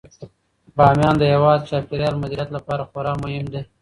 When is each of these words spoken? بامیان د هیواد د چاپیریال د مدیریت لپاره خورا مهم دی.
بامیان 0.77 1.15
د 1.19 1.23
هیواد 1.33 1.59
د 1.61 1.67
چاپیریال 1.69 2.13
د 2.15 2.21
مدیریت 2.23 2.49
لپاره 2.57 2.87
خورا 2.89 3.13
مهم 3.23 3.45
دی. 3.53 3.61